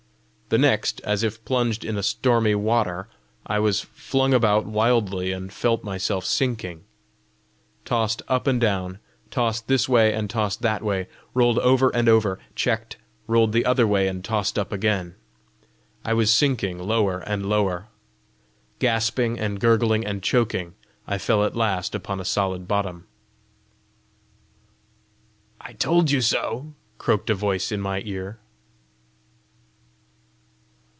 The 0.53 0.57
next, 0.57 0.99
as 1.05 1.23
if 1.23 1.45
plunged 1.45 1.85
in 1.85 1.95
a 1.95 2.03
stormy 2.03 2.55
water, 2.55 3.07
I 3.45 3.57
was 3.59 3.79
flung 3.79 4.33
about 4.33 4.65
wildly, 4.65 5.31
and 5.31 5.49
felt 5.49 5.81
myself 5.81 6.25
sinking. 6.25 6.83
Tossed 7.85 8.21
up 8.27 8.47
and 8.47 8.59
down, 8.59 8.99
tossed 9.29 9.69
this 9.69 9.87
way 9.87 10.11
and 10.13 10.29
tossed 10.29 10.61
that 10.61 10.83
way, 10.83 11.07
rolled 11.33 11.57
over 11.59 11.89
and 11.95 12.09
over, 12.09 12.37
checked, 12.53 12.97
rolled 13.27 13.53
the 13.53 13.65
other 13.65 13.87
way 13.87 14.09
and 14.09 14.25
tossed 14.25 14.59
up 14.59 14.73
again, 14.73 15.15
I 16.03 16.13
was 16.13 16.29
sinking 16.33 16.79
lower 16.79 17.19
and 17.19 17.45
lower. 17.45 17.87
Gasping 18.79 19.39
and 19.39 19.57
gurgling 19.57 20.05
and 20.05 20.21
choking, 20.21 20.73
I 21.07 21.17
fell 21.17 21.45
at 21.45 21.55
last 21.55 21.95
upon 21.95 22.19
a 22.19 22.25
solid 22.25 22.67
bottom. 22.67 23.05
"I 25.61 25.71
told 25.71 26.11
you 26.11 26.19
so!" 26.19 26.73
croaked 26.97 27.29
a 27.29 27.35
voice 27.35 27.71
in 27.71 27.79
my 27.79 28.01
ear. 28.05 28.37